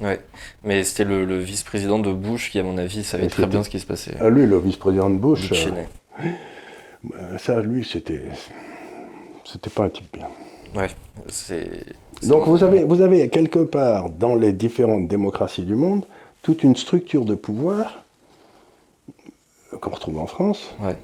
[0.02, 0.20] Ouais.
[0.62, 3.62] Mais c'était le, le vice-président de Bush qui, à mon avis, savait Et très bien
[3.64, 4.12] ce qui se passait.
[4.20, 5.82] Ah, lui, le vice-président de Bush, euh, euh,
[7.38, 8.22] ça, lui, c'était,
[9.44, 10.28] c'était pas un type bien.
[10.74, 10.88] Ouais.
[11.28, 11.84] C'est.
[12.26, 16.04] Donc vous avez, vous avez quelque part dans les différentes démocraties du monde
[16.42, 18.02] toute une structure de pouvoir
[19.72, 20.74] euh, qu'on retrouve en France.
[20.80, 20.96] Ouais.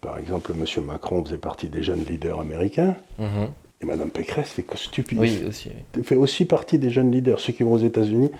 [0.00, 0.84] Par exemple, M.
[0.84, 3.48] Macron faisait partie des jeunes leaders américains Mhm.
[3.80, 5.70] et Mme Pécresse fait, que stupide, Oui, aussi.
[5.96, 6.02] oui.
[6.04, 8.30] fait aussi partie des jeunes leaders, ceux qui vont aux États-Unis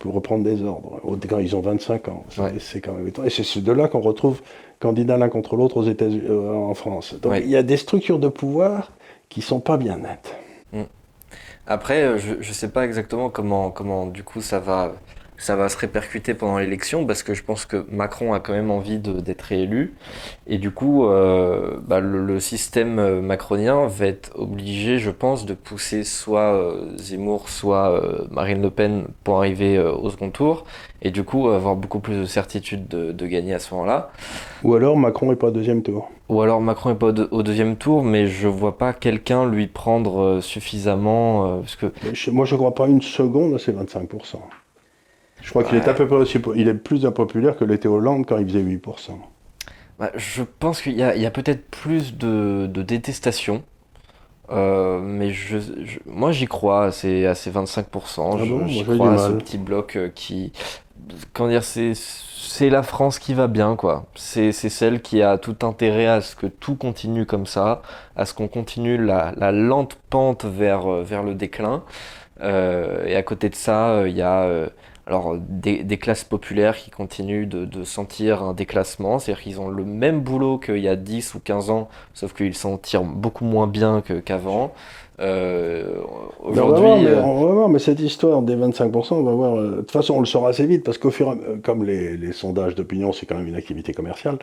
[0.00, 2.24] pour reprendre des ordres quand ils ont 25 ans.
[2.30, 2.52] C'est- Ouais.
[2.58, 3.28] C'est quand même étonnant.
[3.28, 4.40] Et c'est ceux de là qu'on retrouve
[4.80, 7.14] candidats l'un contre l'autre aux États-Unis, euh, en France.
[7.22, 7.42] Donc Ouais.
[7.44, 8.90] il y a des structures de pouvoir
[9.28, 10.34] qui sont pas bien nettes.
[11.66, 14.94] Après, euh, je, je sais pas exactement comment, comment du coup ça va,
[15.40, 18.70] ça va se répercuter pendant l'élection parce que je pense que Macron a quand même
[18.70, 19.94] envie d'être réélu
[20.46, 25.46] et du coup, euh, bah, le, le système euh, macronien va être obligé, je pense,
[25.46, 30.64] de pousser soit euh, Zemmour, soit euh, Marine Le Pen pour arriver au second tour
[31.00, 34.10] et du coup avoir beaucoup plus de certitude de, de gagner à ce moment-là.
[34.62, 36.10] Ou alors Macron n'est pas deuxième tour.
[36.28, 39.48] Ou alors Macron est pas au, deux- au deuxième tour, mais je vois pas quelqu'un
[39.48, 41.86] lui prendre suffisamment parce que
[42.30, 44.36] moi, je ne crois pas une seconde à ces 25%.
[45.42, 46.38] Je crois qu'il est à peu près aussi.
[46.56, 49.18] Il est plus impopulaire que l'était Hollande quand il faisait 8%.
[49.98, 53.62] Bah, je pense qu'il y a, peut-être plus de, de détestation.
[54.50, 58.38] Euh, mais je, je- moi j'y crois à ces, à ces 25%.
[58.40, 60.52] Ah Je- bon j'y crois à ce petit bloc euh, qui.
[61.32, 64.06] Comment dire, c'est, c'est la France qui va bien, quoi.
[64.14, 67.82] C'est, c'est celle qui a tout intérêt à ce que tout continue comme ça,
[68.16, 71.82] à ce qu'on continue la, la lente pente vers, euh, vers le déclin.
[72.42, 74.44] Euh, et à côté de ça, euh, il y a
[75.06, 79.68] alors, des, des classes populaires qui continuent de, de sentir un déclassement, c'est-à-dire qu'ils ont
[79.68, 83.44] le même boulot qu'il y a 10 ou 15 ans, sauf qu'ils s'en tirent beaucoup
[83.44, 84.72] moins bien qu'avant.
[85.20, 86.00] Euh,
[86.42, 89.56] aujourd'hui, euh, on va voir, mais cette histoire des 25%, on va voir.
[89.58, 91.84] euh, De toute façon, on le saura assez vite parce qu'au fur et à- comme
[91.84, 94.38] les, les sondages d'opinion, c'est quand même une activité commerciale,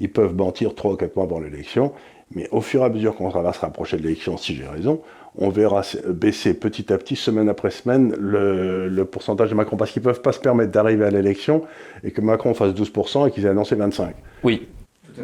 [0.00, 1.92] Ils peuvent mentir trois ou quatre mois avant l'élection,
[2.34, 5.00] mais au fur et à mesure qu'on va se rapprocher de l'élection, si j'ai raison,
[5.38, 10.02] on verra baisser petit à petit, semaine après semaine, le, pourcentage de Macron, parce qu'ils
[10.02, 11.62] ne peuvent pas se permettre d'arriver à l'élection
[12.04, 14.10] et que Macron fasse 12% et qu'ils aient annoncé 25%.
[14.42, 14.68] Oui.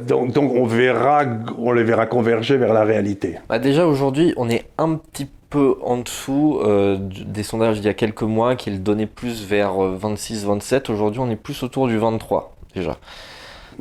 [0.07, 1.25] Donc, donc, on, verra,
[1.59, 3.39] on les verra converger vers la réalité.
[3.49, 7.91] Bah déjà aujourd'hui, on est un petit peu en dessous euh, des sondages d'il y
[7.91, 10.75] a quelques mois qui le donnaient plus vers 26-27.
[10.91, 12.97] Euh, aujourd'hui, on est plus autour du 23 déjà.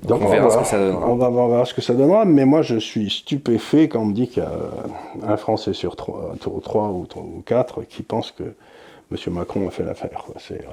[0.04, 1.08] Donc, on, verra ce que ça donnera.
[1.08, 4.14] On va voir ce que ça donnera, mais moi je suis stupéfait quand on me
[4.14, 7.08] dit qu'il y a un Français sur 3, 3 ou,
[7.46, 8.44] 4 qui pense que
[9.12, 9.34] M.
[9.34, 10.26] Macron a fait l'affaire.
[10.38, 10.66] C'est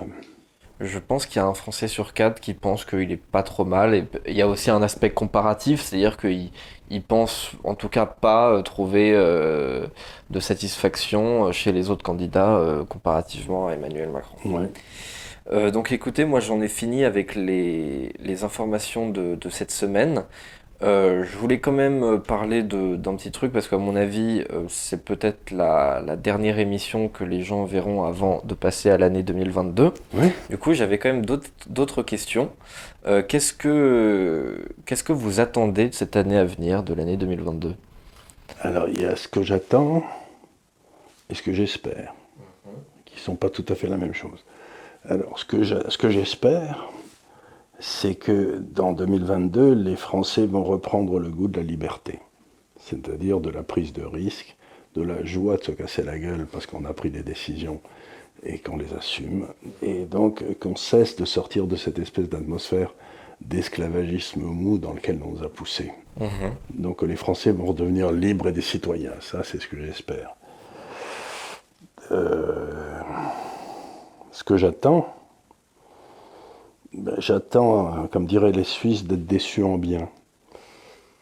[0.80, 3.64] je pense qu'il y a un Français sur quatre qui pense qu'il est pas trop
[3.64, 3.94] mal.
[3.94, 6.50] Et il y a aussi un aspect comparatif, c'est-à-dire qu'il
[6.90, 9.86] il pense en tout cas pas euh, trouver euh,
[10.30, 14.68] de satisfaction euh, chez les autres candidats comparativement à Emmanuel Macron.
[15.50, 20.24] Donc écoutez, moi j'en ai fini avec les, informations de, de, cette semaine.
[20.80, 24.62] Euh, je voulais quand même euh, parler d'un petit truc parce qu'à mon avis, euh,
[24.68, 29.92] c'est peut-être la, dernière émission que les gens verront avant de passer à l'année 2022.
[30.50, 32.50] Du coup, j'avais quand même d'autres questions.
[33.28, 37.74] Qu'est-ce que qu'est-ce que vous attendez de cette année à venir, de l'année 2022
[38.60, 40.04] Alors, il y a ce que j'attends
[41.30, 42.14] et ce que j'espère,
[43.06, 44.44] qui ne sont pas tout à fait la même chose.
[45.08, 45.44] Alors, ce
[45.96, 46.90] que j'espère,
[47.80, 52.18] c'est que dans 2022, les Français vont reprendre le goût de la liberté,
[52.78, 54.56] c'est-à-dire de la prise de risque,
[54.94, 57.80] de la joie de se casser la gueule parce qu'on a pris des décisions
[58.42, 59.46] et qu'on les assume,
[59.82, 62.94] et donc qu'on cesse de sortir de cette espèce d'atmosphère
[63.40, 65.92] d'esclavagisme mou dans lequel on nous a poussés.
[66.20, 66.52] Mhm.
[66.70, 70.34] Donc les Français vont redevenir libres et des citoyens, ça c'est ce que j'espère.
[72.10, 73.00] Euh,
[74.32, 75.14] ce que j'attends,
[76.92, 80.08] ben, j'attends, comme diraient les Suisses, d'être déçu en bien.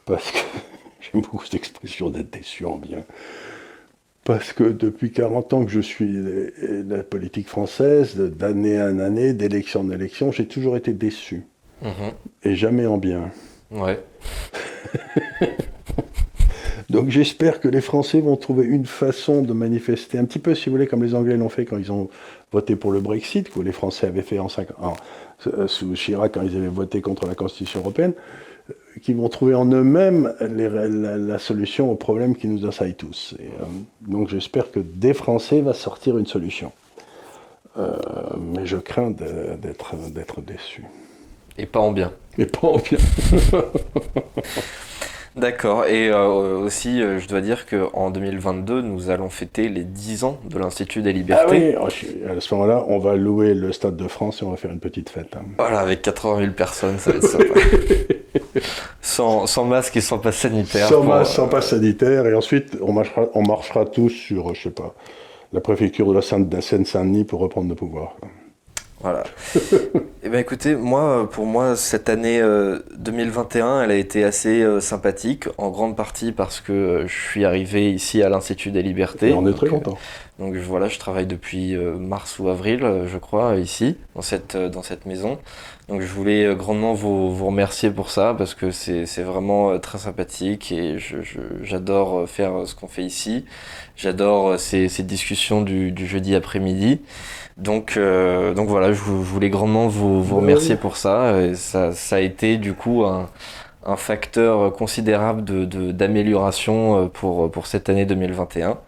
[0.04, 0.38] Parce que
[1.00, 3.04] j'aime beaucoup cette expression d'être déçu en bien.
[4.24, 6.12] Parce que depuis 40 ans que je suis
[6.58, 11.44] la politique française, d'année en année, d'élection en élection, j'ai toujours été déçu.
[11.82, 12.12] Mhm.
[12.42, 13.30] Et jamais en bien.
[13.70, 14.00] Ouais.
[16.90, 20.66] Donc j'espère que les Français vont trouver une façon de manifester, un petit peu si
[20.66, 22.08] vous voulez comme les Anglais l'ont fait quand ils ont
[22.52, 24.96] voté pour le Brexit, que les Français avaient fait en, 5, ans.
[25.46, 28.14] Euh, sous Chirac quand ils avaient voté contre la Constitution européenne,
[28.70, 33.34] euh, qui vont trouver en eux-mêmes la, solution au problème qui nous assaille tous.
[33.38, 33.64] Et, euh,
[34.00, 36.72] donc j'espère que des Français va sortir une solution.
[37.76, 40.84] mais je crains d'être déçu.
[41.58, 42.12] Et pas en bien.
[42.38, 42.98] Et pas en bien.
[45.36, 45.84] D'accord.
[45.84, 50.38] Et euh, aussi, euh, je dois dire qu'en 2022, nous allons fêter les 10 ans
[50.48, 51.74] de l'Institut des Libertés.
[51.76, 54.56] Ah oui, à ce moment-là, on va louer le Stade de France et on va
[54.56, 55.36] faire une petite fête.
[55.36, 55.44] Hein.
[55.58, 57.44] Voilà, avec 80 000 personnes, ça va être sympa.
[59.02, 60.88] sans, sans, masque et sans passe sanitaire.
[60.88, 62.24] Sans masque, sans passe sanitaire.
[62.26, 64.94] Et ensuite, on marchera, on marchera tous sur, je sais pas,
[65.52, 68.16] la préfecture de la Seine-Saint-Denis pour reprendre le pouvoir.
[69.06, 69.22] Voilà.
[70.24, 72.42] Eh bien écoutez, moi, pour moi, cette année
[72.98, 77.14] 2021, euh, elle a été assez euh, sympathique, en grande partie parce que euh, je
[77.14, 79.28] suis arrivé ici à l'Institut des Libertés.
[79.28, 79.96] Et on est très content.
[80.40, 85.06] donc voilà, je travaille depuis mars ou avril, je crois, ici, dans cette, dans cette
[85.06, 85.38] maison.
[85.88, 90.72] Donc je voulais grandement vous, vous remercier pour ça, parce que c'est vraiment très sympathique
[90.72, 90.96] et
[91.62, 93.44] j'adore faire ce qu'on fait ici.
[93.94, 97.00] J'adore ces, ces, discussions du, du jeudi après-midi.
[97.56, 101.40] Donc, euh, donc voilà, je, voulais grandement vous, vous bah remercier pour ça.
[101.40, 101.92] Et ça.
[101.92, 103.30] Ça a été du coup un,
[103.86, 105.44] un facteur considérable
[105.94, 108.78] d'amélioration de, euh, pour, pour cette année 2021.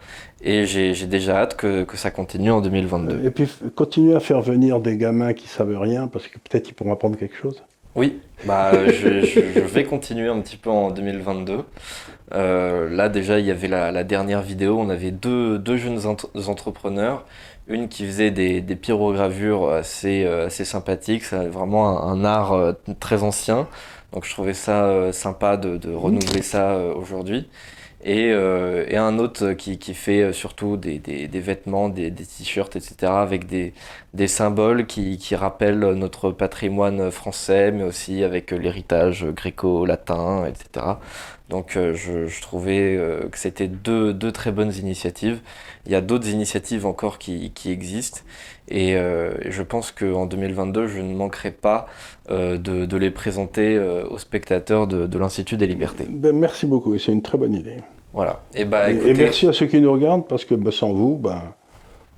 [0.43, 3.25] Et j'ai déjà hâte que, que, ça continue en 2022.
[3.25, 6.75] Et puis continuer à faire venir des gamins qui savent rien, parce que peut-être ils
[6.75, 7.63] pourront apprendre quelque chose.
[7.97, 11.65] Oui, bah, je, je, vais continuer un petit peu en 2022.
[12.35, 16.01] Euh, là déjà, il y avait la, la, dernière vidéo, on avait deux, deux jeunes
[16.47, 17.25] entrepreneurs
[17.69, 22.73] une qui faisait des, des pyrogravures assez, euh, assez sympathiques, c'est vraiment un, art euh,
[22.99, 23.69] très ancien.
[24.13, 27.49] Donc je trouvais ça euh, sympa de, de renouveler ça aujourd'hui.
[28.05, 32.77] Et, et, un autre qui, qui fait surtout des, des, des vêtements, des, des t-shirts,
[32.77, 33.75] etc., avec des,
[34.15, 40.87] des symboles qui, qui, rappellent notre patrimoine français, mais aussi avec l'héritage gréco-latin, etc.
[41.49, 43.01] Donc je, je, trouvais
[43.33, 45.41] que c'était deux, deux très bonnes initiatives
[45.89, 48.21] il y a d'autres initiatives encore qui, qui existent.
[48.69, 51.87] Et euh, je pense qu'en 2022, je ne manquerai pas
[52.31, 56.05] euh, de, de, les présenter euh, aux spectateurs de, de l'Institut des libertés.
[56.07, 57.79] Ben, merci beaucoup, et c'est une très bonne idée.
[58.13, 58.43] Voilà.
[58.55, 61.43] Et, bah, et, merci à ceux qui nous regardent, parce que bah, sans vous, ben,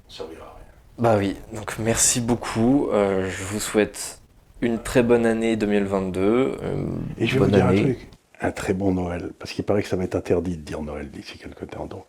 [0.09, 0.65] ça servira à rien.
[0.99, 2.89] Bah oui, donc merci beaucoup.
[2.93, 4.21] je vous souhaite
[4.63, 6.21] une très bonne année 2022.
[6.21, 6.85] euh,
[7.19, 7.81] Et je vais vous dire année.
[7.81, 8.09] un truc,
[8.41, 11.11] un très bon Noël, parce qu'il paraît que ça va être interdit de dire Noël
[11.11, 11.87] d'ici quelque temps.
[11.87, 12.05] Donc,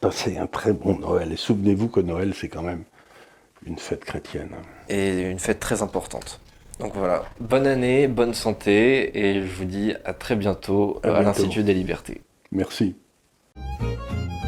[0.00, 1.32] passez un très bon Noël.
[1.32, 2.84] Et souvenez-vous que Noël, c'est quand même
[3.66, 4.50] une fête chrétienne.
[4.88, 6.40] et une fête très importante.
[6.78, 11.16] Donc voilà, bonne année, bonne santé et je vous dis à très bientôt À euh,
[11.16, 12.22] à l'Institut des Libertés.
[12.52, 12.96] Merci.
[13.56, 14.39] Thank